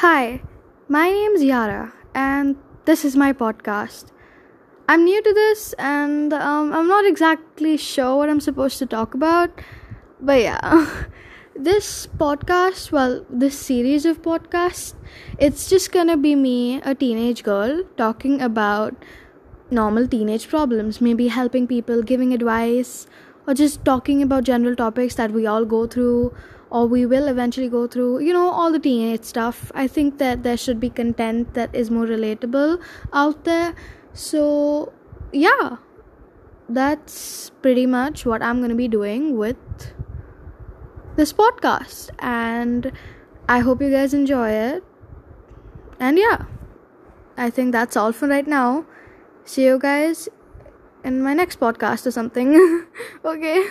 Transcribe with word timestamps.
Hi, 0.00 0.40
my 0.88 1.08
name 1.10 1.32
is 1.32 1.42
Yara, 1.42 1.92
and 2.14 2.54
this 2.84 3.04
is 3.04 3.16
my 3.16 3.32
podcast. 3.32 4.12
I'm 4.88 5.02
new 5.04 5.20
to 5.20 5.32
this, 5.34 5.72
and 5.72 6.32
um, 6.32 6.72
I'm 6.72 6.86
not 6.86 7.04
exactly 7.04 7.76
sure 7.76 8.16
what 8.18 8.30
I'm 8.30 8.38
supposed 8.38 8.78
to 8.78 8.86
talk 8.86 9.14
about, 9.14 9.50
but 10.20 10.40
yeah. 10.40 10.86
This 11.56 12.06
podcast, 12.06 12.92
well, 12.92 13.26
this 13.28 13.58
series 13.58 14.06
of 14.06 14.22
podcasts, 14.22 14.94
it's 15.36 15.68
just 15.68 15.90
gonna 15.90 16.16
be 16.16 16.36
me, 16.36 16.80
a 16.82 16.94
teenage 16.94 17.42
girl, 17.42 17.82
talking 17.96 18.40
about 18.40 19.04
normal 19.68 20.06
teenage 20.06 20.48
problems, 20.48 21.00
maybe 21.00 21.26
helping 21.26 21.66
people, 21.66 22.04
giving 22.04 22.32
advice, 22.32 23.08
or 23.48 23.54
just 23.54 23.82
talking 23.82 24.22
about 24.22 24.44
general 24.44 24.76
topics 24.76 25.14
that 25.14 25.32
we 25.32 25.46
all 25.46 25.64
go 25.64 25.86
through 25.86 26.34
or 26.68 26.86
we 26.86 27.06
will 27.06 27.28
eventually 27.28 27.68
go 27.74 27.86
through 27.86 28.18
you 28.20 28.32
know 28.32 28.50
all 28.50 28.70
the 28.70 28.78
teenage 28.78 29.24
stuff. 29.24 29.72
I 29.74 29.88
think 29.88 30.18
that 30.18 30.42
there 30.42 30.56
should 30.56 30.78
be 30.78 30.90
content 30.90 31.54
that 31.54 31.74
is 31.74 31.90
more 31.90 32.04
relatable 32.04 32.82
out 33.12 33.44
there. 33.44 33.74
So 34.12 34.92
yeah 35.32 35.76
that's 36.68 37.50
pretty 37.62 37.86
much 37.86 38.26
what 38.26 38.42
i'm 38.42 38.58
going 38.58 38.68
to 38.70 38.74
be 38.74 38.88
doing 38.88 39.38
with 39.38 39.56
this 41.16 41.32
podcast. 41.32 42.10
And 42.18 42.92
i 43.48 43.60
hope 43.60 43.80
you 43.80 43.90
guys 43.90 44.12
enjoy 44.12 44.50
it. 44.50 44.84
And 45.98 46.18
yeah 46.18 46.44
i 47.38 47.48
think 47.48 47.72
that's 47.72 47.96
all 47.96 48.12
for 48.12 48.28
right 48.28 48.46
now. 48.46 48.84
See 49.44 49.64
you 49.64 49.78
guys 49.78 50.28
in 51.04 51.22
my 51.22 51.34
next 51.34 51.60
podcast 51.60 52.06
or 52.06 52.10
something. 52.10 52.54
Okay 53.24 53.64